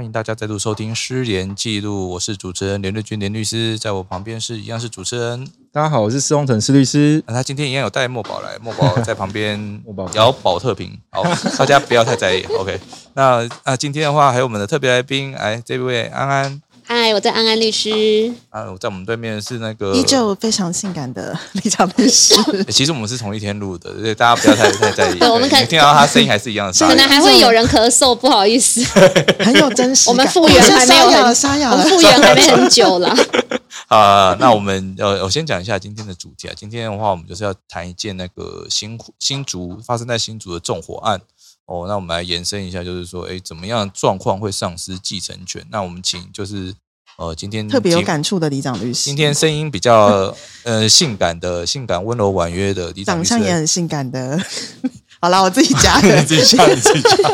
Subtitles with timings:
[0.00, 5.46] 欢迎大家再度收听《失联记录》，我是主持人连瑞君连律师，在我旁边是一样是主持人。
[5.70, 7.22] 大家好，我是施宏成施律师。
[7.26, 11.22] 那他今天一样有带墨宝来，墨宝 在旁边墨宝摇宝特瓶，好，
[11.58, 12.40] 大家不要太在意。
[12.58, 12.80] OK，
[13.12, 17.88] 那那今天的话，还有我们的特别来宾，哎，这位安安嗨，我在安安律师。
[18.48, 22.34] 啊，我在我们对面是那个依旧非常性感的李长律师，
[22.66, 25.18] 欸其实我们是同一天录的，所以大家不要太太在意。
[25.20, 28.82] 对我们可你听到他声音还是一样的沙哑，可能还会有人咳嗽，不好意思，
[29.38, 30.12] 很有真实感。
[30.12, 31.70] 我们复原还没有沙哑了，很，沙哑。
[31.70, 33.16] 我们复原还没很久了。
[33.86, 36.54] 啊，那我们呃，我先讲一下今天的主题啊。
[36.56, 41.20] 今天的话，我们就是要谈一件那个新新竹发生在新竹的纵火案
[41.70, 41.86] 哦。
[41.88, 45.64] 那我们来延伸一下，就是说，哎，怎么样的状况会丧失继承权？
[45.70, 46.74] 那我们请就是
[47.16, 54.38] 呃，今天特别有感触的李长律师，今天声音比较呃性感的、性感温柔婉约的李长律师长相也很性感的。
[55.22, 56.16] 好啦，我自己加的。
[56.24, 57.30] 自己讲， 你自己讲。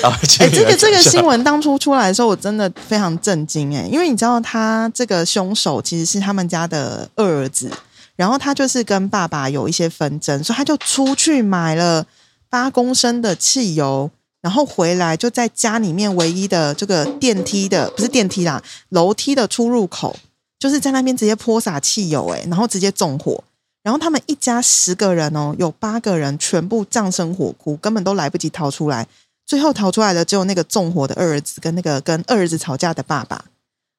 [0.00, 7.70] 然后哎、这个这个新新闻当初出来的时候，我真的非常震惊哎，因为你知道他这个凶手其实是他们家的二儿子，
[8.16, 12.06] 然后他就是跟爸爸有一些纷争，所以他就出去买了
[12.50, 14.10] 八公升的汽油，
[14.42, 20.16] 然后回来就在家里面唯一的这个电梯的不是电梯啦，楼梯的出入口，
[20.58, 23.42] 就是在那边直接泼洒汽油哎，然后直接纵火。
[23.82, 29.06] 然后他们一家十个人哦，有八个人全部葬身火窟，根本都来不及逃出来。
[29.46, 33.42] 最后逃出来的只有那个纵火的二儿子跟那个跟二儿子吵架的爸爸。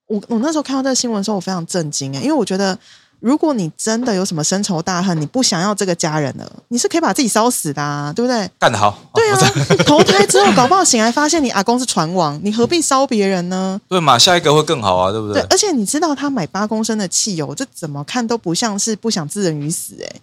[0.05, 2.77] 我我那时候看到这个新闻的时候，我非常震惊哎，因为我觉得
[3.22, 8.50] 如果你真的有什么深仇大恨，你不想要这个家人了，你是可以把自己烧死的、啊，对不对？
[8.59, 9.52] 干得好，对哦啊，
[9.86, 13.80] 投胎之后搞不好醒来发现你阿公是船王，你何必烧别人呢？
[13.88, 20.16] 对嘛，下一个会更好啊，对不对？，对而且你知道他买八公升的汽油，这怎么看都不像是不想置人于死哎、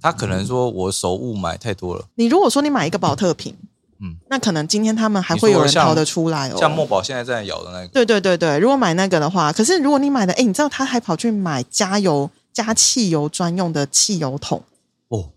[0.00, 3.52] 他可能说我手误买太多了，你如果说你买一个保特瓶，
[4.00, 6.56] 嗯嗯，那可能今天他们还会有人逃得出来哦。
[6.58, 14.62] 像墨宝现在在咬的那个，对对对对，如果买那个的话，可是如果你买的，哎，你知道他还跑去买加油加汽油专用的汽油桶，
[15.08, 15.28] 哦，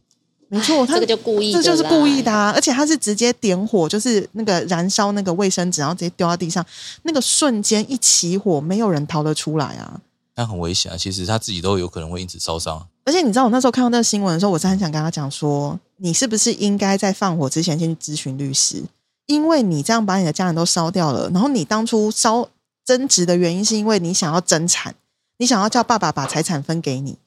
[0.47, 2.51] 没错，他这个就故意的，这就是故意的啊！
[2.51, 6.65] 而且他是直接点火，就是那个燃烧那个卫生纸，然后直接丢到地上，
[7.03, 9.99] 那个瞬间一起火，没有人逃得出来啊！
[10.35, 10.97] 那很危险啊。
[10.97, 12.87] 其实他自己都有可能会因此烧伤。
[13.03, 18.83] 而且你知道，我那时候看到那个新闻的时候，我是很想跟他讲说，你是不是应该在放火之前先去咨询律师？
[19.25, 22.47] 因为你这样把你的家人都烧掉了，然后你当初烧
[22.85, 24.95] 争执的原因是因为你想要争产，
[25.37, 27.19] 你想要叫爸爸把财产分给你。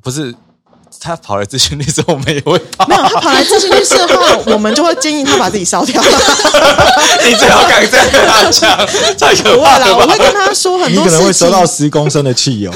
[0.00, 0.34] 不是
[1.00, 2.86] 他跑来咨询律师，我们也会跑。
[2.86, 6.00] 没有，他跑来咨询律师的话，我们就会建议他把自己烧掉。
[7.26, 8.76] 你最好敢这样跟他讲，
[9.18, 10.16] 太可怕了我会？
[10.18, 11.24] 跟他说很多你可能。
[11.24, 12.70] 会收到十公升的汽油，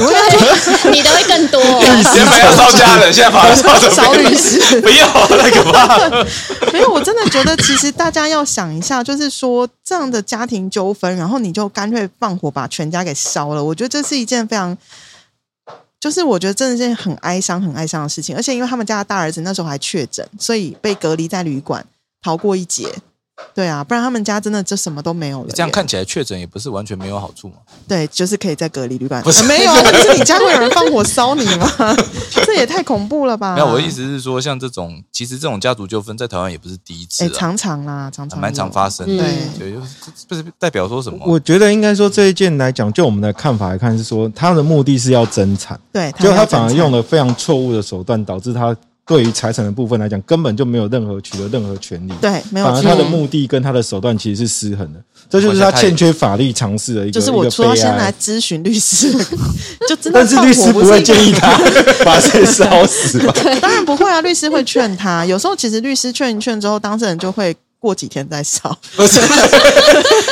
[0.90, 1.82] 你的会更多哦。
[2.14, 6.26] 原本要烧家人，现在跑来烧律师不要，太可怕了。
[6.72, 14.74] 没有，我真的觉得其实大家要想一下，就是说这样的家庭纠纷，然后你就干脆放火把全家给烧了，我觉得这是一件非常，
[16.00, 18.36] 就是我觉得真的是很哀伤、很哀伤的事情。
[18.36, 21.84] 而且因为他们家的大儿子那时候还确诊，所以被隔离在旅馆，
[22.22, 22.94] 逃过一劫。
[23.54, 25.52] 对啊，不然他们家真的就什么都没有了耶。
[25.54, 27.54] 这样看起来确诊也不是完全没有好处嘛。
[27.86, 29.22] 对，就是可以在隔离旅馆。
[29.22, 31.68] 不是呃没有啊，那不是你家会有人放火烧你吗？
[32.46, 33.54] 这也太恐怖了吧！
[33.54, 39.22] 没有，我的意思是说，像这种其实这种家族纠纷在台湾也不是第一次哎，啊，常常啦，常常蛮常有发生的。
[39.22, 39.86] 嗯对，就是
[40.28, 41.18] 不是代表说什么？
[41.26, 48.74] 我觉得应该说这一件来讲，就我们的看法来看，是说他的目的是要增产，对，就他反而用了非常错误的手段，导致他
[49.08, 52.12] 对于财产的部分来讲，根本就没有任何取得任何权利。
[52.20, 58.12] 对，没有错反而他的目的跟他的手段其实是失衡的，这就是他欠缺法律常识的一个就是我说要先来。
[58.20, 59.10] 咨询律师，
[59.88, 61.58] 就真的但是律师不会建议他
[62.04, 63.32] 把谁烧死吧？
[63.62, 65.24] 当然不会啊，律师会劝他。
[65.24, 68.76] 有时候其实律师劝一劝之后，当事人就会过几天再烧。
[68.96, 69.20] 不 是，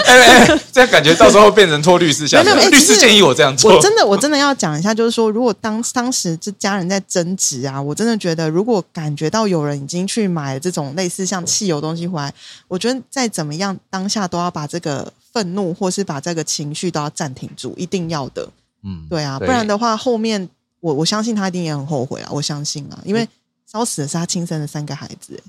[0.04, 3.80] 哎哎，这样感觉到时候会变成托律师下 没有没有哎其实律师建议我这样做我。
[3.80, 12.32] 真的我真的要讲一下，就是说，如果当当时这家人在争执啊，我真的觉得，如果感觉到有人已经去买了这种类似像汽油东西回来，
[12.68, 18.48] 我觉得再怎么样，当下都要把这个愤怒或是把这个情绪都要暂停住，一定要的。
[18.82, 20.48] 嗯，对啊，不然的话，后面
[20.80, 23.28] 我我相信他一定也很后悔啊，我相信啊，因为
[23.70, 25.42] 烧死的是他亲生的三个孩子、欸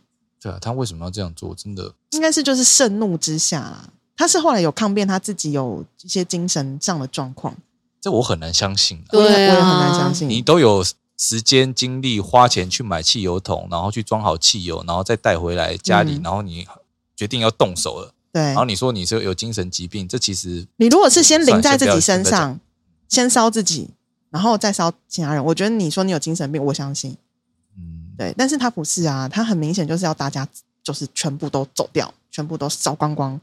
[0.48, 1.54] 对啊，他为什么要这样做？
[1.54, 3.90] 真的，应该是就是盛怒之下啦。
[4.16, 7.56] 他是后来有抗辩，他自己有一些精神上的状况，
[8.00, 9.12] 这我很难相信啊。
[9.12, 10.30] 对啊我也我也很难相信。
[10.30, 10.84] 你都有
[11.18, 16.66] 时间、精力、花钱去买汽油桶，然后去装好汽油，然后再带回来家里，嗯然后你
[17.16, 22.60] 决定要动手了，对然后你说你是有精神疾病，这其实你如果是先淋在自己身上，
[23.10, 23.90] 先烧自己，
[24.30, 27.16] 然后再烧其他人，我觉得你说你有精神病，我相信。
[28.18, 30.48] 嗯，对，但是他不是啊，他很明显就是要大家
[30.84, 33.40] 就是全部都走掉，全部都烧光光。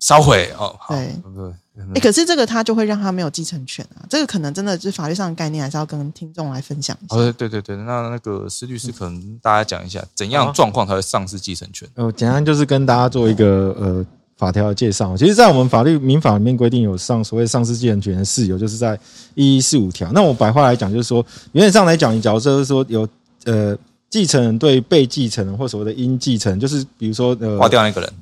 [0.00, 7.16] 烧毁哦，好对可是这个他就会让他没有继承权啊，这个可能真的就是法律上的概念，还是要跟听众来分享一下。
[7.16, 11.88] 哦，对对对，那那个施律师可能大家讲一下，怎样好状况才会丧失继承权？
[11.94, 14.04] 呃，简单就是跟大家做一个呃
[14.36, 15.16] 法条的介绍。
[15.16, 18.98] 其实，在我们法律民法里面规定有上所谓丧失继承权的事由，就是在
[19.34, 20.12] 一一四五条。
[20.12, 23.08] 那我白话来讲，就是说，原则上来讲，你假如说是说有
[23.46, 23.74] 呃
[24.14, 28.12] 继承人对被继承人或所谓的应继承，就是比如说呃划掉那个人，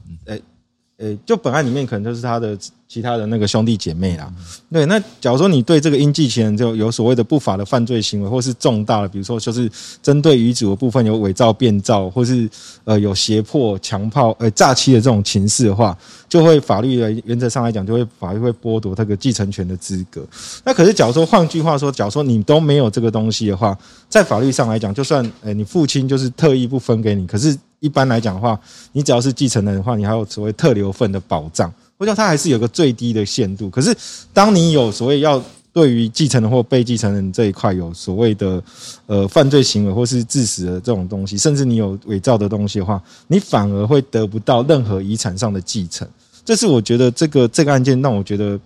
[1.02, 2.56] 呃，就本案里面可能就是他的
[2.86, 4.32] 其他的那个兄弟姐妹啦。
[4.70, 9.68] 对，那假如说你对这个应继承人就有所谓的不法的犯罪行为，或是重大的，比如说就是
[10.00, 12.48] 针对遗嘱的部分有伪造、变造，或是
[12.84, 20.24] 呃有胁迫、强迫、呃诈欺的这种情事的话，就会法律的原则上来讲，就会法律会剥夺这个继承权的资格。
[20.64, 23.76] 那可是假如说换句话说，假如说你都没有这个东西的话，
[24.08, 28.58] 在法律上来讲，就算呃你父亲就是特意不分给你，可是一般来讲的话，
[28.92, 33.68] 你只要是继承人的话，你还有所谓特留份的保障，或者它还是有个最低的限度。
[33.68, 33.94] 可是
[34.32, 35.42] 当你有所谓要
[35.72, 38.62] 对于继承人或被继承人这一块有所谓的
[39.06, 46.06] 呃犯罪行为或是致死的这种东西，甚至你有伪造的东西的话，你反而会得不到任何遗产上的继承。
[46.44, 48.58] 这是我觉得这个这个案件让我觉得，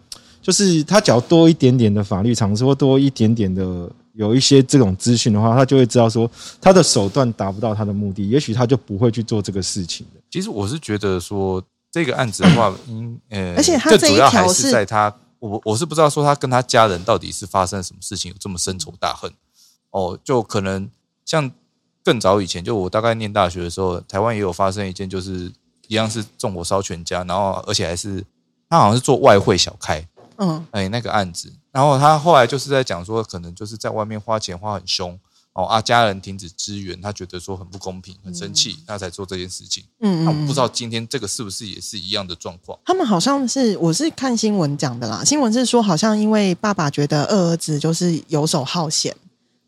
[0.42, 6.28] 就是他只要多一点点的法律常识或多一点点的有一些这种资讯的话，他就会知道说
[6.60, 10.20] 他的手段达不到他的目的，也许他就不会去做这个事情的。
[10.30, 19.30] 其实我是觉得说这个案子的话， 嗯呃，而且他最这一主要还条是是在他，我我是不知道说他跟他家人到底是发生了什么事情，有这么深仇大恨。
[19.90, 20.90] 哦，就可能
[21.24, 21.50] 像
[22.04, 25.50] 更早以前，就我大概念大学的时候，台湾也有发生一件，就是
[25.88, 28.22] 一样是纵火烧全家，然后而且还是
[28.68, 35.18] 他好像是做外汇小开，嗯，哎，那个案子，然后他后来就是在讲说，可能就是在外面花钱花很凶
[35.52, 39.84] 哦，啊，家人停止支援，他觉得说很不公平，很生气，他才做这件事情。
[40.00, 42.78] 嗯嗯嗯那我不知道今天这个是不是也是一样的状况？
[42.82, 45.22] 他们好像是，我是看新闻讲的啦。
[45.22, 49.14] 新闻是说，好像因为爸爸觉得二儿子就是游手好闲，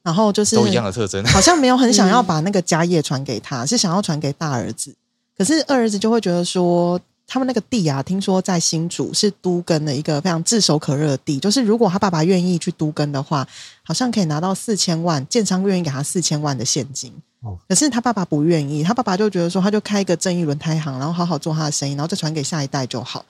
[0.03, 1.23] 然后就是都一样的特征。
[1.27, 4.95] 好像没有很想要把那个家业传给他，是想要传给大儿子。
[5.37, 6.99] 可是二儿子就会觉得说，
[7.31, 13.47] 他们那个地啊，听说在新竹是都根的一个非常炙手可热的地，就是如果他爸爸愿意去都根的话，
[13.83, 17.13] 好像可以拿到四千万，建商愿意给他四千万的现金。
[17.41, 23.25] 哦可是他爸爸不愿意，他爸爸就觉得说，他就开一个正义轮胎行，然后好好做他的生意，然后再传给下一代就好。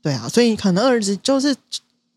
[0.00, 1.54] 对啊，所以可能二儿子就是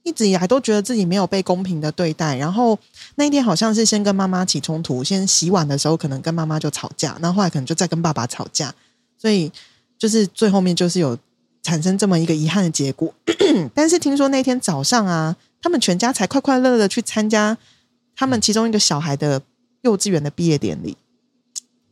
[0.04, 2.78] 一直以来都觉得自己没有被公平的对待，然后
[3.16, 8.74] 那一天好像是先跟妈妈起冲突，先洗碗的时候可能跟妈妈就吵架，然后后来可能就再跟爸爸吵架，
[9.18, 9.52] 所以
[10.04, 11.18] 就是最后面就是有
[11.62, 13.14] 产生这么一个遗憾的结果。
[13.74, 17.58] 但是听说那天早上啊，他们全家才快快乐乐的去参加
[18.14, 19.42] 他们其中一个小孩的
[19.84, 20.98] 幼稚园的毕业典礼。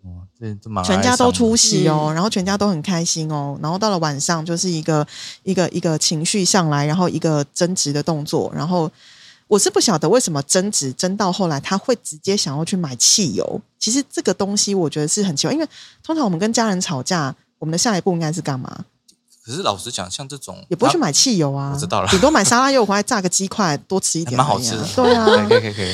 [0.04, 5.08] 哦这这蛮全家都出席哦，嗯然后全家都很开心哦，然后到了晚上就是一个
[5.44, 8.92] 一个一个情绪上来，然后一个争执的动作，然后
[9.48, 15.66] 我是不晓得为什么争执争到后来他会直接想要去买汽油，其实这个东西我觉得是很奇怪，因为
[16.04, 18.86] 通常我们跟家人吵架，我们的下一步应该是干嘛？
[19.46, 24.84] 可是老实讲，像这种，也不会去买汽油啊，我知道了顶多买沙拉油回来炸个鸡块，多吃一点、 蛮好吃的。
[24.96, 25.94] 对啊， 可以可以可以。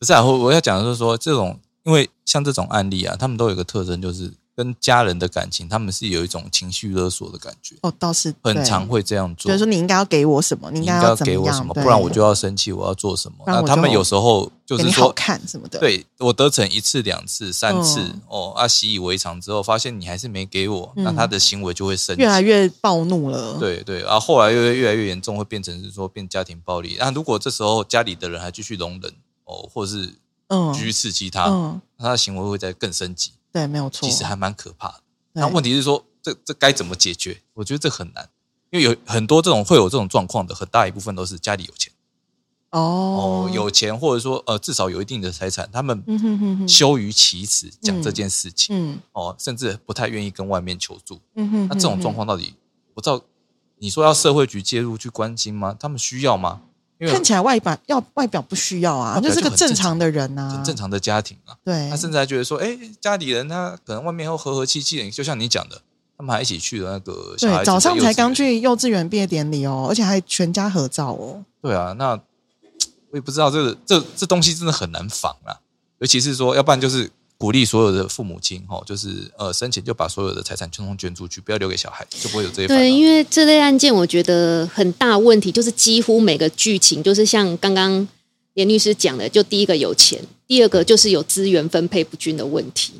[0.00, 9.50] 不是啊，我我要讲的是说，这种因为像这种案例啊，他们都有一个特征，就是跟家人的感情，他们是有一种情绪勒索的感觉，哦，倒是很常会这样做。
[9.50, 13.38] 就是说你应该要给我什么，你应该要给我什么，不然我就要生气，我要做什么。
[13.46, 22.22] 那他们有时候就是说，看什么的，对我得逞一次、两次、三次，嗯哦，啊，习以为常之后，发现你还是没给我，嗯那他的行为就会升级。
[22.22, 26.96] 越来越暴怒了。，对对，然后后来又越来越严重，会变成是说变家庭暴力。
[26.98, 29.12] 那如果这时候家里的人还继续容忍
[29.44, 30.14] 哦，或者是
[30.48, 34.08] 嗯继续刺激他，他的行为会再更升级，对，没有错。
[34.08, 35.00] 其实还蛮可怕的。
[35.34, 37.40] 那问题是说，这这该怎么解决？
[37.52, 38.28] 我觉得这很难，
[38.70, 41.92] 因为有很多这种会有这种状况的，很大一部分都是家里有钱
[42.70, 46.02] 哦哦，有钱或者说呃至少有一定的财产，他们
[46.66, 51.20] 羞于启齿讲这件事情嗯哦，甚至不太愿意跟外面求助。
[51.36, 52.54] 嗯哼，那这种状况到底
[52.94, 53.22] 我知道，
[53.78, 55.76] 你说要社会局介入去关心吗？
[55.78, 56.62] 他们需要吗？
[56.98, 60.74] 因为看起来外表要外表不需要啊，就是个正正常的人呐，很正。
[60.76, 65.80] 常的家庭啊，对，他甚至还觉得说，哎，家里人他可能外面又和和气气的，就像你讲的，
[66.18, 71.44] 他们还一起去了那个小孩子对早上才刚去幼稚园毕业典礼哦，而且还全家合照哦。
[71.62, 72.12] 对啊，那
[73.10, 75.56] 我也不知道这个这这东西真的很难防啊。
[76.00, 77.10] 尤其是说，要不然就是
[77.44, 82.66] 鼓励所有的父母亲哈，就是呃申请就把所有的财产全通捐出去，不要留给小孩，就不会有这些。
[82.68, 88.08] 对，因为这类案件，我觉得很大问题就是几乎每个剧情就是像刚刚
[88.54, 92.94] 严律师讲的，就第一个有钱，第二个就是有资源分配不均的问题，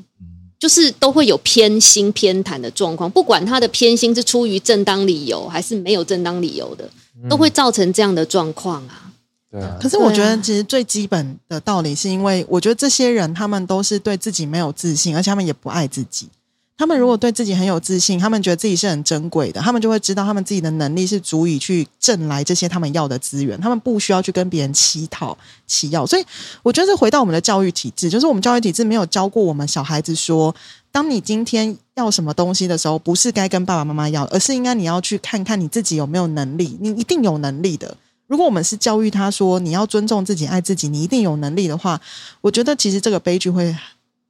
[0.58, 6.90] 就是都会有偏心偏袒的状况，不管他的偏心是出于正当理由还是没有正当理由的，
[7.30, 9.10] 都会造成这样的状况啊。
[9.54, 16.28] 对啊，可是我觉得，其实最基本的道理是因为，我觉得这些人他们都是对自己没有自信，而且他们也不爱自己。
[16.76, 26.04] 他们如果对自己很有自信，他们觉得自己是很珍贵的，他们就会知道他们自己的能力是足以去挣来这些他们要的资源，他们不需要去跟别人乞讨、乞要。
[26.04, 26.24] 所以，
[26.64, 30.52] 我觉得这回到我们的教育体制，就是我们教育体制没有教过我们小孩子说，
[30.90, 37.96] 当你今天要什么东西的时候，不是该跟爸爸妈妈要，而是应该你要去看看你自己有没有能力，你一定有能力的。
[38.26, 42.00] 如果我们是教育他说你要尊重自己、爱自己，你一定有能力的话，
[42.40, 43.74] 我觉得其实这个悲剧会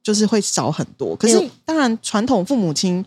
[0.03, 1.15] 就是会少很多。
[1.15, 3.03] 可是当然，传统父母亲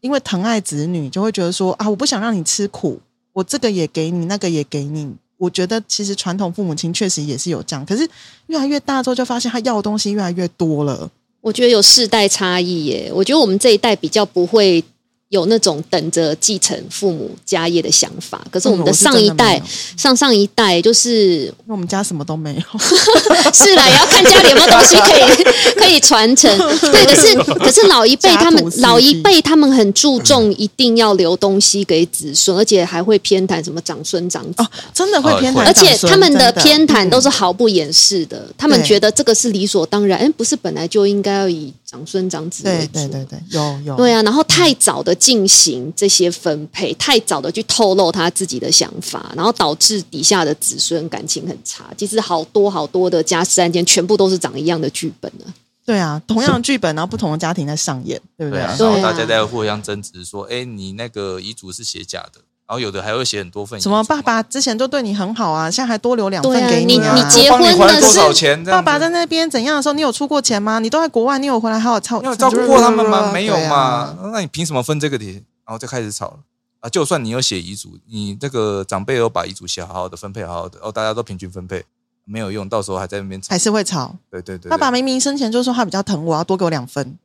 [0.00, 3.00] 因为疼爱子女，就会觉得说啊，我不想让你吃苦，
[3.32, 5.12] 我这个也给你，那个也给你。
[5.36, 8.08] 我觉得其实传统父母亲确实也是有这样，可是
[8.46, 11.10] 越来越大之后，就发现他要的东西越来越多了。
[11.40, 13.10] 我觉得有世代差异耶。
[13.14, 14.82] 我觉得我们这一代比较不会
[15.30, 19.60] 有那种等着继承父母家业的想法，可是我们的上一代、
[19.96, 22.80] 上上一代就是那我们家什么都没有。
[23.52, 25.44] 是啦，也要看家里有没有东西可以
[25.76, 26.50] 可以传承。
[26.80, 34.62] 对，可是可是老一辈他们老一辈他们很注重一定要留东西给子孙，而且还会偏袒什么长孙长子。
[34.62, 42.92] 哦，真的会偏袒而且他们的偏袒都是嗯毫不掩饰的，他们觉得这个是理所当然，哎，不是本来就应该要以长孙长子为主。
[42.92, 51.86] 对对对对，有有对啊，然后太早的进行这些分配，太早的去透露他自己的想法，然后导致底下的子孙感情很差。
[51.96, 55.46] 其实好多好多的家事案件，全部都是长一样的剧本呢。
[55.86, 58.60] 对啊，同样的剧本，然后不同的家庭在上演，对不对？
[58.60, 63.80] 然后大家在互相争执说，哎，你那个遗嘱是写假的，然后有的还会写很多份。
[63.80, 66.78] 什么爸爸之前都对你很好啊，现在还多留两份给啊。
[66.80, 70.78] 你你你还多婚的是爸爸在那边怎样的时候，你有出过钱吗？
[70.78, 73.32] 你都在国外，你有回来好好照，你有照顾过他们吗？
[73.32, 74.14] 没有嘛？
[74.32, 75.42] 那你凭什么分这个钱？
[75.64, 76.36] 然后就开始吵了
[76.80, 76.88] 啊！
[76.90, 81.84] 就算你有写遗嘱，你这个长辈有把遗嘱写好好的分配好好的，哦，大家都平均分配，
[82.24, 83.58] 没有用，到时候还在那边吵还。
[83.58, 84.14] 是会吵。
[84.30, 87.18] 对对对，爸爸明明生前就说他比较疼我，要多给我两分，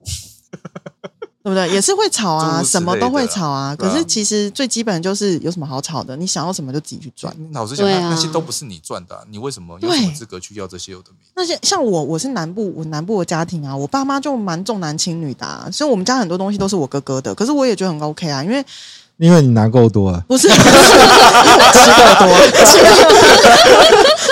[1.44, 1.70] 对不对？
[1.74, 3.72] 也是会吵啊， 什么都会吵啊。
[3.72, 6.16] 啊可是其实最基本就是有什么好吵的？
[6.16, 7.36] 你想要什么就自己去赚。
[7.52, 11.32] 老实讲，那那些都不是你赚的啊、你为什么有对什么资格去要这些有的没的？
[11.36, 17.36] 那些像我，我是南部，我南部的家庭啊，我爸妈就蛮重男轻女的、啊，所以我们家很多东西都是我哥哥的。
[17.36, 18.66] 可是我也觉得很 OK 啊，因为
[19.18, 20.24] 因为你拿够多了。
[20.28, 20.62] 不是 吃够
[22.20, 22.28] 多，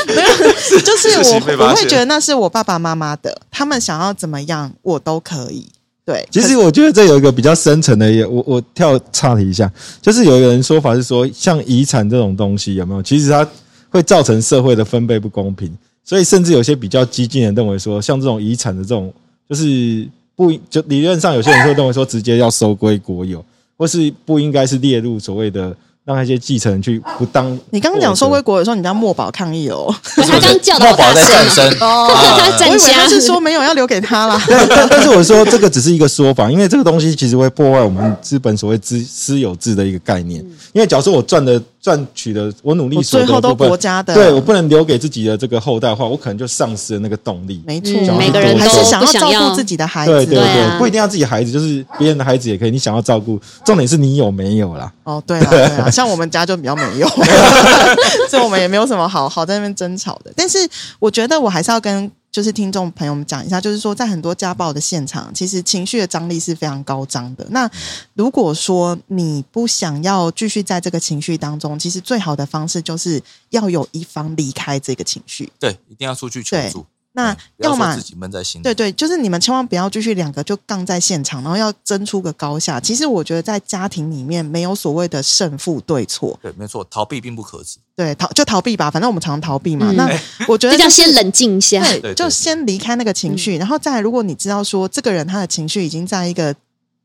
[0.16, 5.68] 没有，就是我我会觉得那是我爸爸妈妈的，他们想要怎么样我都可以。
[6.04, 13.04] 对，其实我觉得这有一个比较深层的也，我我跳岔题一下，就是有一个人说法是说，像遗产这种东西有没有？
[13.04, 13.48] 其实它
[13.90, 15.72] 会造成社会的分配不公平，
[16.04, 19.14] 所以甚至有些比较激进的认为说，像这种遗产的这种，
[19.48, 23.46] 就是不就理论上有些人会认为说，直接要收归国有，
[23.78, 27.58] 或是不应该是列入所谓的让那些继承人去不当。
[27.70, 34.42] 你刚刚讲收归国有时候，你家墨宝抗议哦，他刚叫的墨宝在战哦，争，啊他站我以为他家是说没有要留给他啦。
[34.50, 40.44] 但但但是我说这个只是一个说法，因为这个东西其实会破坏我们资本所谓资私有制的一个概念。
[40.74, 47.64] 因为假如说我赚的赚取的我努力我所得最后都国家的，对我不能留给自己的这个后代的话，我可能就丧失了那个动力。
[47.66, 50.12] 没错，嗯每个人都还是想要照顾自己的孩子。
[50.12, 52.72] 对对对啊不一定要自己孩子，就是别人的孩子也可以。
[52.72, 54.92] 你想要照顾，重点是你有没有啦。
[55.04, 57.08] 哦，对啊， 对啊，像我们家就比较没有，
[58.30, 60.32] 所以我们也没有什么好好在那边争吵的。
[60.36, 60.60] 但是
[61.00, 67.46] 我觉得我还是要跟就是听众朋友们讲一下，就是说在很多家暴的现场，其实情绪的张力是非常高涨的。
[67.50, 67.70] 那
[68.14, 75.52] 如果说你不想要继续在这个情绪当中，其实最好的方式就是要有一方离开这个情绪。
[75.60, 76.86] 对，一定要出去求助。
[77.14, 78.64] 那要要么自己闷在心里。
[78.64, 82.80] 对对，就是你们千万不要继续两个就杠在现场，然后要争出个高下。
[82.80, 87.80] 其实我觉得在家庭里面没有所谓的胜负对错，对，没错，逃避并不可耻。
[87.96, 89.92] 对逃就逃避吧，反正我们常逃避嘛。
[89.92, 91.84] 嗯那我觉得 就是这叫先冷静一下。
[91.84, 96.56] 对，对对就先离开那个情绪，然后再，如果你知道说这个人他的情绪已经在一个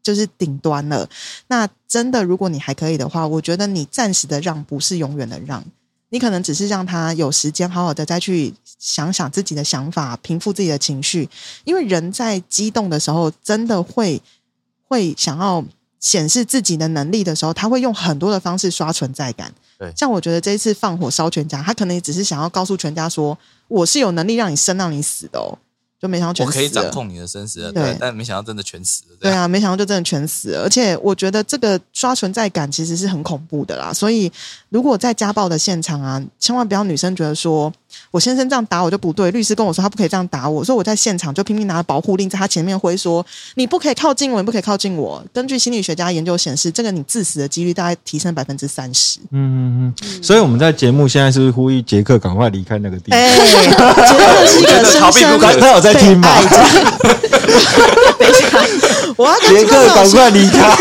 [0.02, 1.08] 就是顶端了，
[1.48, 5.62] 那真的如果你还可以的话，我觉得你暂时的让不是永远的让，
[6.10, 11.28] 你可能只是让他有时间好好的再去想想自己的想法，平复自己的情绪，
[11.64, 14.22] 因为人在激动的时候，真的会
[14.86, 15.64] 会想要
[15.98, 19.52] 显示自己的能力的时候，他会用很多的方式刷存在感。
[19.78, 23.36] 对像我觉得这一次放火烧全家，他可能也只是想要告诉全家说，
[23.68, 25.58] 我是有能力让你生让你死的哦。
[26.00, 26.56] 就没想到全死了。
[26.56, 29.16] 我可以掌控你的生死了，对对，但没想到真的全死了。
[29.20, 33.92] 对啊，没想到就真的全死了，而且我觉得这个刷存在感其实是很恐怖的啦。
[33.92, 34.30] 所以
[34.68, 37.72] 如果在家暴的现场啊，千万不要女生觉得说
[38.10, 43.24] 我先生这样打我就不对，律师跟我说他不可以这样打我，所以我在现场就拼命拿保护令在他前面挥说
[43.54, 45.24] 你不可以靠近我，你不可以靠近我。
[45.32, 49.18] 根据心理学家研究显示，这个你致死的几率大概提升百分之三十。
[49.30, 50.22] 嗯嗯嗯。
[50.22, 53.18] 所以我们在节目现在是不是呼吁杰克赶快离开那个地方？
[53.18, 53.44] 哎，杰
[54.18, 56.28] 克是一个深逃避不深开他有在听吗？
[58.18, 58.58] 等一下，
[59.16, 60.76] 我要杰克赶快离开！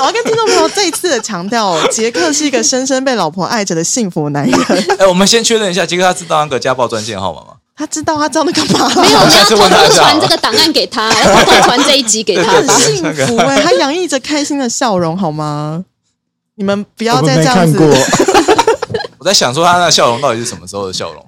[0.00, 4.60] 我要跟听众朋友再一次的强调哦，杰克是一个深深被老婆爱着的幸福男人。
[4.98, 7.48] 哎，我们先确认一下，杰克他知道那个家暴专线号码吗？
[7.76, 8.88] 他知道他知道那干嘛？
[9.02, 12.74] 没有， 我们下次要偷问他一下偷传这个档案给他，要偷偷传这一集给他吧。
[12.74, 15.84] 很幸福哎、他洋溢着开心的笑容，好吗？
[16.56, 17.78] 你们不要我们再这样子。
[17.78, 17.86] 过。
[19.28, 21.24] 在想说他那笑容到底是什么时候的笑容？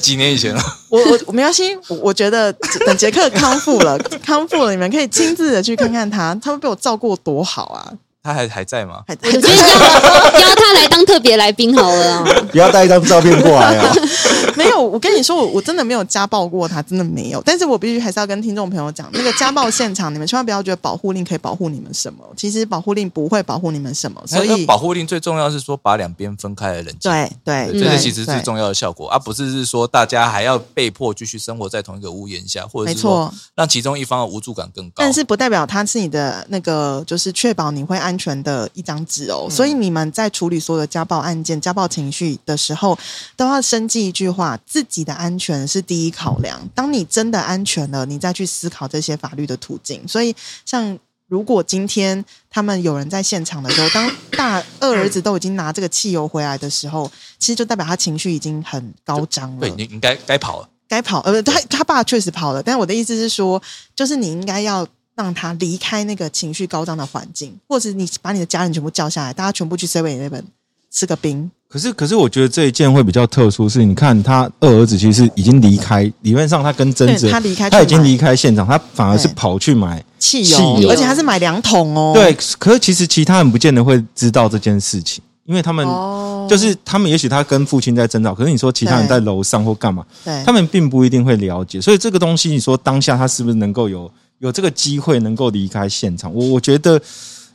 [0.00, 0.62] 几年以前了。
[0.88, 2.52] 我我我没关系，我我觉得
[2.86, 7.92] 等杰克康复了，康复了，你们可以亲自的去看看他，他会被我照顾多好啊！
[8.22, 9.02] 他还还在吗？
[9.06, 12.24] 还我觉得邀 邀他来当特别来宾好了啊。
[12.50, 13.92] 不要带一张照片过来啊。
[14.54, 17.42] 没有，我跟你说，我我真的没有家暴过他，真的没有。
[17.42, 27.10] 但是我必须还是要跟听众朋友讲，那个家暴现场，你们千万不要觉得保护令可以保护你们什么，其实保护令不会保护你们什么，所以保护令最重要是说把两边分开来冷静。
[27.10, 33.34] 对对这是其实最重要的效果，而、不是是说大家还要被迫继续生活在同一个屋檐下，或者没是说错。
[33.54, 34.96] 让其中一方的无助感更高。
[34.98, 39.48] 但是不代表他是你的那个，就是确保你会安全的一张纸哦。
[39.50, 42.98] 所以你们在处理所有的家暴案件、家暴情绪的时候，
[43.34, 46.60] 都要深记一句话：自己的安全是第一考量。
[46.74, 50.06] 当你真的安全了，你再去思考这些法律的途径。
[50.06, 50.34] 所以，
[50.66, 59.60] 像如果今天他们有人在现场的时候，当大二儿子都已经拿这个汽油回来的时候，其实就代表他情绪已经很高涨了。
[59.60, 60.68] 对你应该该跑了。
[60.88, 63.62] 该跑，呃，他他爸确实跑了，但我的意思是说，
[63.96, 64.86] 就是你应该要
[65.22, 70.42] 让他离开那个情绪高涨的环境，或者你把你的家人全部叫下来，大家全部去 Seven Eleven
[70.90, 71.50] 吃个冰。
[71.68, 80.04] 可是，可是我觉得这一件会比较特殊，是你看他二儿子其实已经离开，理论上他跟贞子对他离开他已经离开现场，他反而是跑去买。
[80.18, 82.12] 汽汽油，而且他是买两桶哦。
[82.14, 94.08] 对，可是其实其他人不见得会知道这件事情，因为他们哦，就是他们也许他跟父亲在争吵，可是你说其他人在楼上或干嘛，对他们并不一定会了解，所以这个东西你说当下他是不是能够有
[94.42, 96.34] 有这个机会能够离开现场？
[96.34, 97.00] 我我觉得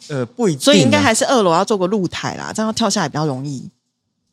[0.08, 3.70] 呃不一定啊，所以应该还是二楼要做个露台啦，这样跳下来比较容易。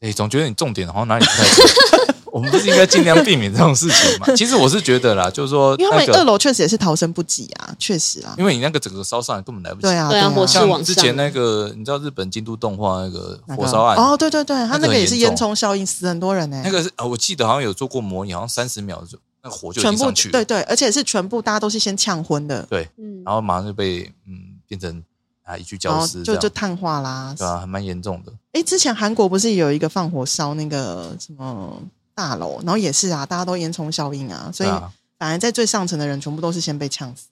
[0.01, 2.15] 哎，总觉得你重点好像哪里不太对。
[2.35, 4.27] 我们不是应该尽量避免这种事情吗？
[4.37, 8.35] 其实我是觉得啦，就是说因为他，们二楼确实也是逃生不及啊，确实啊。
[8.37, 9.83] 因为你那个整个烧上来根本来不及。
[9.83, 25.05] 对啊，对啊火势像往上之前那个，你知道日本京都动画那个火烧案，哦，对对对，他那那个个也是烟囱效应，死很多人呢、那个是呃，我记得好像有做过模拟，好像三十秒就那火就全部对对，而且是全部大家都是先呛昏的，对，嗯，然后马上就被嗯变成
[25.43, 27.35] 啊一具然后焦尸，就就碳化啦。
[27.37, 28.33] 对啊，还蛮严重的。
[28.53, 31.79] 哎，之前韩国不是有一个放火烧那个什么
[32.15, 34.71] 大楼，然后也是啊，大家都烟囱效应啊，所以
[35.19, 37.27] 反而在最上层的人全部都是先被呛死。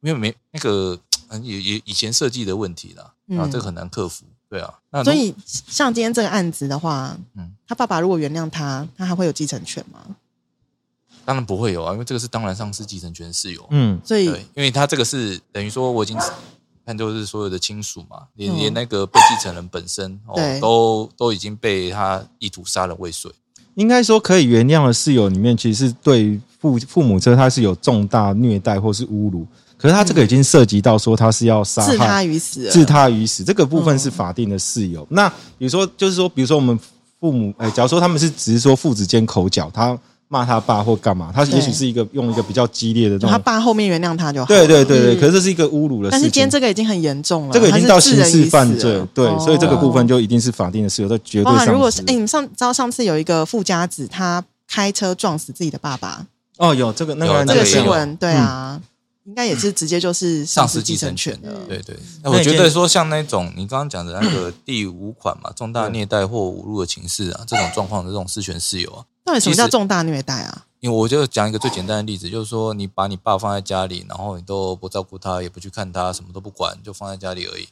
[0.00, 4.24] 因为没那个嗯也也以前设计的问题啦，嗯啊，这个很难克服。
[4.48, 10.00] 对啊，那所以像今天这个案子的话，嗯他爸爸如果原谅他，他还会有继承权吗？
[11.24, 14.00] 当然不会有啊，因为这个是当然丧失继承权是有，嗯。
[14.04, 16.16] 所以对，因为他这个是等于说我已经
[16.84, 18.56] 看就是所有的亲属嘛，连嗯。
[18.58, 23.30] 连那个被继承人本身哦对，都都已经被他意图杀人未遂。
[23.74, 29.46] 应该说可以原谅的室友里面，其实是对父父母车他是有重大虐待或是侮辱，
[29.78, 35.06] 可是他这个已经涉及到说他是要杀置他害、于死了，置他于死，这个部分是嗯法定的室友。
[35.08, 36.78] 那比如说，就是说，比如说我们
[37.18, 39.98] 父母，哎，假如说他们是只是说父子间口角，他
[40.32, 44.46] 骂他爸或干嘛，他也许是一个用一个比较激烈的就他那种，爸后面原谅他就好。
[44.46, 45.20] 对对对对，嗯。
[45.20, 46.10] 可是这是一个侮辱的事情。
[46.10, 56.24] 但是今天这个已经很严重了，这个已经到刑事犯罪了，对，所以这个部分哦就一定是法定的室友，这绝对上司含如果是哎，你们上知道上次有一个富家子，他开车撞死自己的爸爸，
[56.56, 58.80] 哦，有这个那有个这个那个新闻，对啊，
[59.26, 61.52] 应该也是直接就是失丧失继承承权的。
[61.68, 61.78] 对。
[61.82, 70.66] 对，那我觉得说像那种你刚刚讲的那个第五款嘛，重大虐待或侮辱的情事啊，这种状况的这种事权事由啊，到底什么叫重大虐待啊？
[70.80, 77.68] 因为我就讲一个最简单的例子，就是说你把你爸放在家里，然后你都不照顾他，也不去看他，什么都不管，就放在家里而已。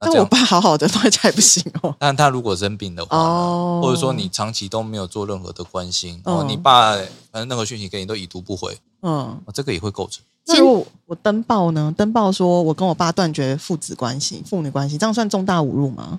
[0.00, 1.94] 那我爸好好的放在家里不行哦。
[2.00, 6.96] 但他如果生病的话，哦或者说你长期都没有做任何的关心，然后，你爸
[7.30, 10.24] 反正任何讯息给你都已读不回，嗯，哦这个也会构成。
[10.46, 11.94] 那如果我登报呢？
[11.96, 16.18] 登报说我跟我爸断绝父子关系、父女关系，这样算重大侮辱吗？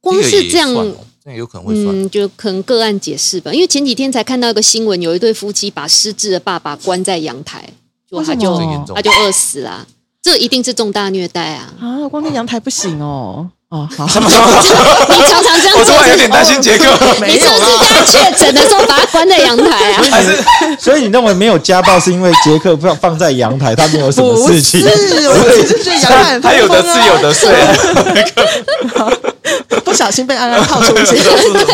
[0.00, 0.72] 光是这样
[1.26, 2.02] 这个也算哦这样有可能会算。
[2.02, 3.52] 嗯，就可能个案解释吧。
[3.52, 7.68] 因为前几天才看到一个新闻，有一对夫妻把失智的爸爸关在阳台，
[8.08, 8.56] 就他就
[8.94, 9.86] 他就饿死了，
[10.22, 11.74] 这一定是重大虐待啊！
[11.80, 13.50] 啊，关在阳台不行哦。
[13.68, 16.84] 哦，好， 你常常这样做，我突然有点担心杰克，
[17.26, 17.60] 你是不是
[17.92, 20.04] 在确诊的时候把他关在阳台啊？
[20.08, 20.38] 还是
[20.78, 24.80] 所以你认为没有家暴是因为杰克放放在阳台，他没有什么事情？
[24.80, 26.94] 是，我只是对阳台很他有的疯啊。
[26.94, 27.52] 吃有的睡，
[29.84, 31.18] 不小心被安安套出去。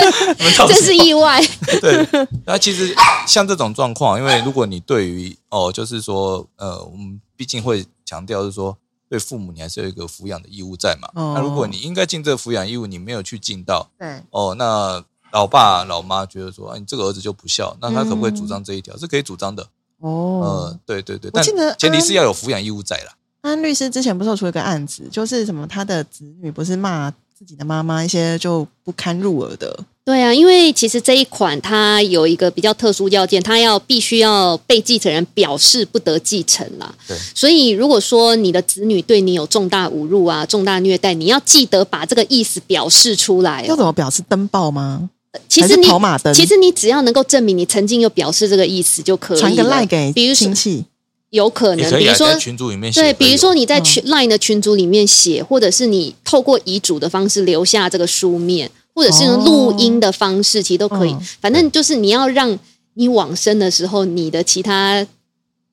[0.66, 1.44] 这是意外。
[1.82, 2.08] 对，
[2.46, 2.94] 那其实
[3.26, 8.74] 像这种状况，因为如果你对于哦，就是说，呃，我们毕竟会强调是说，
[9.12, 11.06] 对父母你还是有一个抚养的义务在嘛。
[11.12, 18.96] 哦那如果你应该尽这个抚养义务，你没有去尽到，对，哦，那老爸老妈觉得说，啊，你这个儿子就不孝，那他可不可以主张这一条？
[18.96, 19.68] 是可以主张的。
[19.98, 23.12] 哦呃，，对对对，但我记得前提是要有抚养义务在啦。
[23.42, 36.92] 安律师之前不是有出一个案子，就是什么他的子女不是骂自己的妈妈一些就不堪入耳的，对啊，因为其实这一款它有一个比较特殊要件，它要必须要被继承人表示不得继承啦。
[37.06, 43.66] 对所以如果说你的子女对你有重大侮辱啊、重大虐待，你要记得把这个意思表示出来、哦。
[43.68, 45.08] 要怎么表示登报吗？
[45.48, 49.40] 其实你跑马灯其实你只要能够证明你曾经有表示这个意思就可以了。
[49.40, 50.84] 传个赖给比如说亲戚，
[51.30, 61.20] 有可能，可啊比如说在群组里面对，比如说哦你在群 Line 的群组里面写，或者是你透过遗嘱的方式留下这个书面，或者是用录音的方式，其实都可以嗯。
[61.40, 62.58] 反正就是你要让
[62.94, 65.06] 你往生的时候，你的其他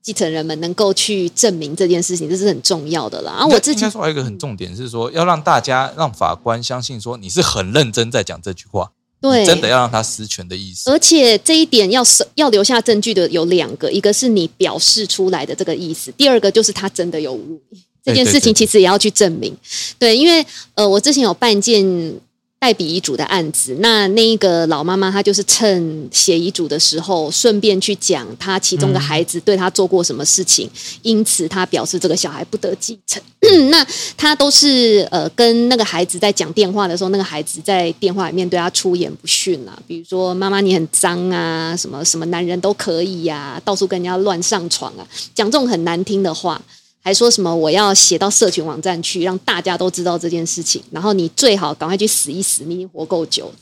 [0.01, 3.45] 继承人们能够去证明这件事情，这是很重要的啦。
[3.45, 10.89] 我之前说还有一个很重点是说，要让大家让法官相信说你是很认真在讲这句话，对真的要让他实权的意思。
[10.89, 17.83] 而且这一点要是要留下证据的有两个，一个是你表示出来的这个意思，第二个就是他真的有侮辱你。
[18.01, 19.55] 这件事情其实也要去证明，
[19.99, 21.83] 对，因为呃，我之前有办件
[22.59, 30.69] 代笔遗嘱的案子，那那一个老妈妈她就是趁写遗嘱的时候，顺便去讲她其中的孩子对她做过什么事情，
[31.01, 33.21] 因此她表示这个小孩不得继承。
[33.71, 33.85] 那
[34.17, 46.61] 她都是呃跟那个孩子在讲电话的时候，那个孩子在电话里面对她出言不逊啊，比如说妈妈你很脏啊，什么什么男人都可以呀、到处跟人家乱上床啊，讲这种很难听的话。
[47.01, 53.53] 还说什么我要写到社群网站去，让大家都知道这件事情，然后你最好赶快去死一死，你已经活够久了。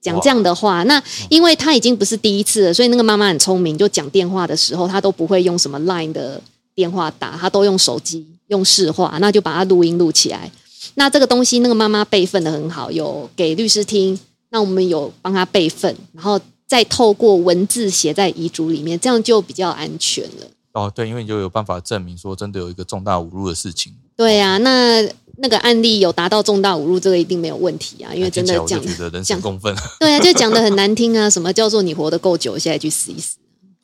[0.00, 6.40] 讲这样的话，那因为他已经不是第一次了，所以那个妈妈很聪明，就讲电话的时候，她都不会用什么 Line 的
[6.76, 10.50] 电话打，她都用手机用市话，那就把它录音录起来。
[10.94, 14.16] 那这个东西，那个妈妈备份的很好，有给律师听，
[14.50, 20.46] 那我们有帮她备份，然后再透过文字写在遗嘱里面，这样就比较安全了。
[20.76, 23.94] 哦，对，因为你就有办法证明说真的有一个重大侮辱的事情。
[24.14, 25.02] 对啊，那
[25.38, 29.74] 那个案例有达到重大侮辱，这个一定没有问题啊，因为真的讲我就觉得人讲神共愤。
[29.98, 33.36] 对啊，就讲的很难听啊，什么叫做你活得够久，现在去死一死，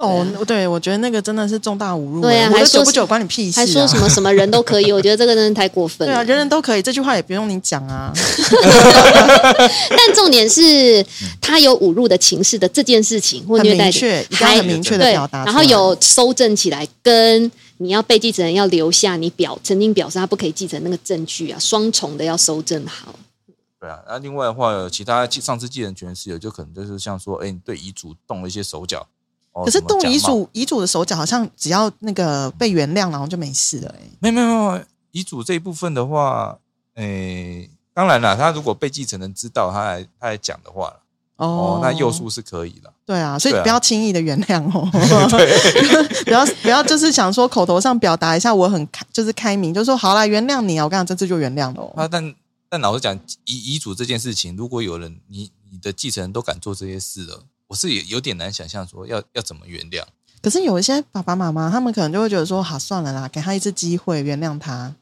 [0.03, 2.23] 哦，对，我觉得那个真的是重大侮辱欸。
[2.23, 3.63] 对啊我还说不久关你屁事、啊？
[3.63, 8.13] 还说什么什么人都可以，我觉得这个真的太过分 对啊，人人都可以，这句话也不用你讲啊。
[9.91, 11.05] 但重点是
[11.41, 23.15] 他有侮辱的情势的这件事情或虐待确，一定要还很明确的表达，然后有收证起来，跟你要被继承人要留下你表曾经表示他不可以继承那个证据啊，双重的要收证好。
[23.81, 29.07] 对啊，那另外的话，有其他继上次继承权是有，就可能就是像说，哎，你对遗嘱动了一些手脚。
[29.53, 34.11] 哦可是动遗嘱，遗嘱的手脚好像只要那个被原谅，然后就没事了、欸。
[34.21, 36.59] 没有没有没有遗嘱这一部分的话，
[36.95, 40.95] 诶，当然了，他如果被继承人知道，他来他来讲的话，
[41.37, 42.91] 哦，那诱诉是可以的。
[43.05, 44.89] 对啊，所以不要轻易的原谅哦，
[46.25, 51.93] 不要不要就是想说口头上表达一下我很开，就是开明，就说好啦，原谅你啊，我跟你讲这次就原谅了、哦。
[51.97, 52.35] 啊，但
[52.71, 60.05] 但老实讲，遗遗嘱这件事情，如果有人你你的继承人都敢做这些事了，我是也有点难想象说要要怎么原谅。
[60.43, 64.95] 可是有一些爸爸妈妈，他们可能就会觉得说，好算了啦，给他一次机会，原谅他。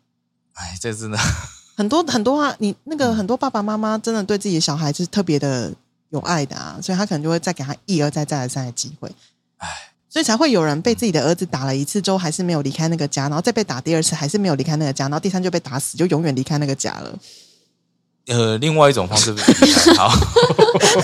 [0.52, 1.18] 哎，这真的
[1.76, 5.72] 很多很多啊，你那嗯个很多爸爸妈妈真的对自己的小孩是特别的
[6.10, 9.10] 有爱的啊，所以他可能就会再给他一而再再而三的机会。
[9.56, 9.68] 哎，
[10.08, 17.18] 所以才会有人被自己的儿子打了一次之后，还是没有离开那个家，然后再被打第二次，还是没有离开那个家，然后第三就被打死，就永远离开那个家了。
[18.30, 20.08] 呃，另外一种方式不是好，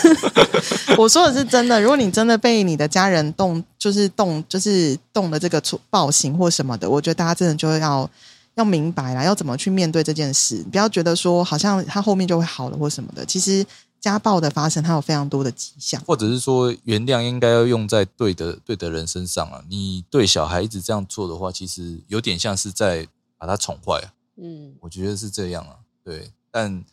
[0.97, 8.09] 我说的是真的，如果你真的被你的家人动，就是动，就是动了这个处暴行或什么的，我觉得大家真的就要
[8.55, 13.27] 要明白啦，要怎么去面对这件事，不要觉得说好像他后面就会好了或什么的。
[13.27, 13.67] 其实
[14.01, 16.01] 家暴的发生，它有非常多的迹象。
[16.07, 19.61] 或者是说原谅应该要用在对的对的人身上啊。
[19.69, 24.13] 你对小孩一直这样做的话，其实有点像是在把他宠坏啊。
[24.41, 26.85] 嗯，我觉得是这样啊，对，但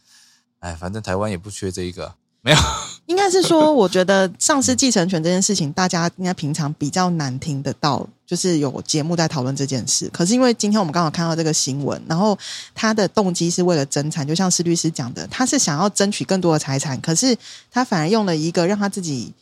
[0.63, 2.57] 哎，反正台湾也不缺这一个啊、没有，
[3.07, 10.09] 应该是说，我觉得丧失继承权这件事情，大家应该平常比较难听得到，就是有节目在讨论这件事。
[10.13, 12.37] 可是因为今天我们刚好看到这个新闻，然后
[12.73, 17.37] 他的动机是为了争产，就像施律师讲的，他是想要争取更多的财产，可是
[17.69, 19.33] 他反而用了一个让他自己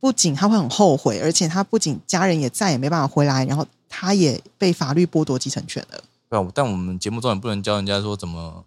[0.00, 6.02] 不仅他会很后悔，而且他不仅家人也再也没办法回来，然后他也被法律剥夺继承权了。
[6.30, 8.64] 对啊，但我们节目中也不能教人家说怎么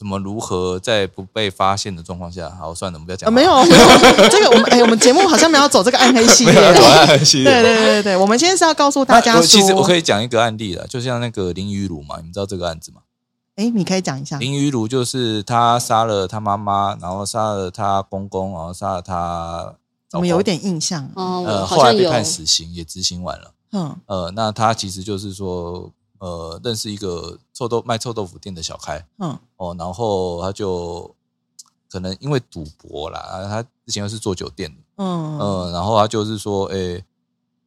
[0.00, 6.86] 怎么如何在不被发现的状况下，好算了，我们不要讲呃，没有，没有，这个我们哎，我们节目好像没有走这个暗黑系列 有的。
[6.86, 13.02] 啊系列对对对对对，我们今天是要告诉大家说，其实我可以讲一个案例了，就像那个林雨茹嘛，你们知道这个案子吗？
[13.56, 14.38] 哎，你可以讲一下。
[14.38, 19.74] 林雨茹就是他杀了他妈妈，然后杀了他公公，然后杀了他
[20.12, 21.10] 我们有一点印象？
[21.14, 23.50] 哦，呃，后来被判死刑，也执行完了。
[23.72, 29.36] 嗯呃，那他其实就是说，呃，认识一个臭豆卖臭豆腐店的小开嗯。
[29.56, 31.14] 哦，然后他就
[31.90, 37.04] 可能因为赌博啦，啊他之前又是做酒店的，嗯嗯，然后他就是说，诶，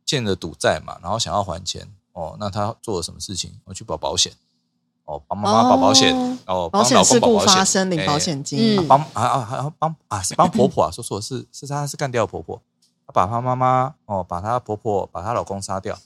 [0.06, 3.52] 欠了赌债嘛，然后想要还钱哦，那他做了什么事情？
[3.66, 4.32] 我去保保险，
[5.06, 12.62] 哦，帮妈妈保保险，哦，保险事故保保险，发生领保险金嗯，帮啊啊还要帮啊是帮婆婆啊，说错了是是她是干掉婆婆，
[13.08, 15.98] 她把她妈妈哦，把她婆婆把她老公杀掉，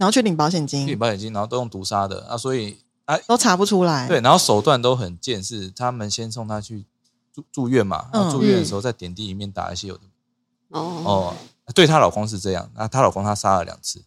[0.00, 4.08] 然后去领保险去领，保险金，然后都用毒杀的啊，所以啊都查不出来。
[4.08, 6.86] 对，然后手段都很贱，是他们先送她去
[7.34, 10.04] 住住院嘛，然后嗯住院的时候在点滴里面打一些有的
[10.70, 11.36] 哦，哦，
[11.74, 14.02] 对她老公是这样，那她老公她杀了两次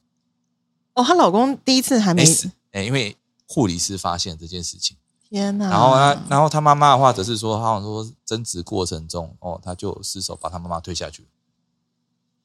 [0.95, 3.15] 哦，她老公第一次还没没死，哎，因为
[3.47, 4.97] 护理师发现这件事情。
[5.29, 5.69] 天哪！
[5.69, 11.27] 然后她，然后他妈妈的话则是说，好像说争执过程中，哦，他就失手把他妈妈推下去，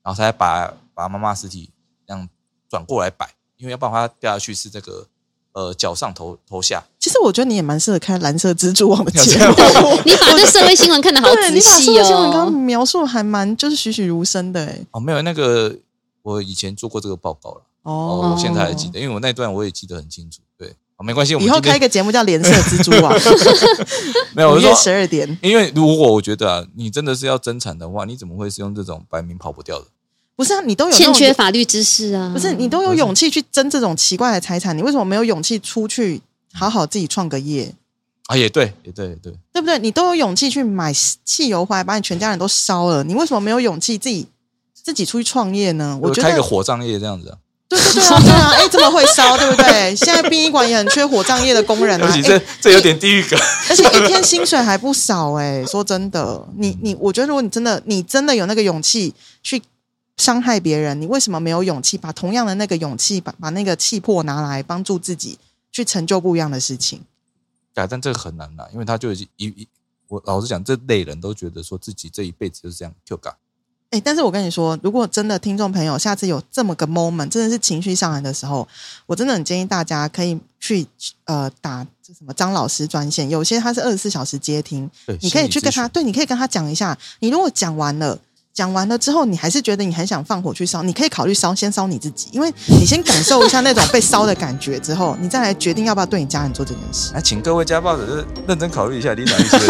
[0.02, 1.70] 然后他才把把妈妈尸体
[2.06, 2.26] 这样
[2.66, 5.06] 转过来摆，因为要不然他掉下去是这个
[5.52, 9.54] 呃脚上头头下，其实我觉得你也蛮适合看蓝色蜘蛛网的节目。
[10.06, 12.50] 你把这社会新闻看得好对，仔你把社细会新闻刚刚哦。
[12.50, 14.78] 描述还蛮就是栩栩如生的哎。
[14.92, 15.76] 哦，没有那个
[16.22, 23.12] 我以前做过这个报告了，哦，哦我现在还记得，因为我那段我也记得很清楚，对，哦，没关系，我们以后开一个节目叫《连色蜘蛛网》，
[24.34, 25.36] 没有，我十二点。
[25.42, 29.86] 因为如果我觉得啊，你真的是要增产的话，你怎么会是用这种白名跑不掉的？
[30.38, 32.30] 不是啊，你都有欠缺法律知识啊！
[32.32, 36.20] 不是你都有勇气去争这种奇怪的财产，你为什么没有勇气出去
[36.52, 37.74] 好好自己创个业？
[38.28, 39.80] 啊，也对，也对，也对，对不对？
[39.80, 44.28] 你都有勇气去买汽油回来，把你全家人都烧了，你为什么没有勇气自己
[44.72, 45.98] 自己出去创业呢？
[46.00, 47.38] 我觉得开个火葬业这样子啊。
[47.68, 49.92] 对对对啊，对啊，哎，这么会烧，对不对？
[49.98, 53.40] 现在殡仪馆也很缺火葬业的工人啊，对不起，哎这这有点地狱感。
[53.70, 59.60] 而且一天薪水还不少哎、说真的，你你，我觉得如果你真的你真的有那个勇气去
[60.18, 65.38] 伤害别人，你为什么没有勇气把同样的那个勇气，把把那个气魄拿来帮助自己
[65.72, 67.00] 去成就不一样的事情？
[67.72, 69.68] 对啊，但这个很难啦，因为他就已经一一，
[70.08, 73.36] 我老实讲，这类人都觉得说自己这一辈子就是这样 Q 嘎。
[73.90, 78.68] 哎，但是我跟你说，如果真的听众朋友下次有这么个 moment，真的是情绪上来的时候，
[79.06, 80.86] 我真的很建议大家可以去
[81.24, 86.98] 呃打这什么张老师专线，有些他是二十四小时接听，对，你可以去跟他，对，你可以跟他讲一下。
[87.20, 88.18] 你如果讲完了，
[88.58, 97.12] 讲完了之后，你还是觉得你很想放火去烧，你可以考虑烧，先烧你自己，因为你先感受一下那种被烧的感觉之后，你再来决定要不要对你家人做这件事。
[97.14, 99.68] 来，请各位家暴者是认真考虑一下李长律师的。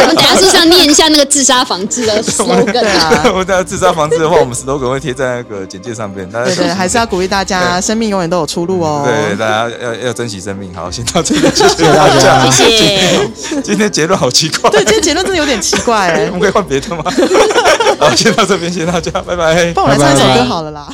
[0.00, 3.08] 我们等下是不是要念一下那个自杀防治的 slogan 对啊？
[3.08, 6.30] 啊， 我们在自杀防治的话，我们 slogan 会贴在那个简介上边。
[6.30, 9.04] 大家对对，还是要鼓励大家，生命永远都有出路哦。
[9.06, 10.74] 对大家要要珍惜生命。
[10.74, 13.30] 好，先到这里，谢谢谢大家谢谢。
[13.64, 17.10] 今天结论好奇怪，对，今天结论真的有点奇怪哎 我，们可以换别的吗？
[18.00, 20.88] 好，先到这边，谢谢大家，拜拜帮我来唱一首歌好了啦。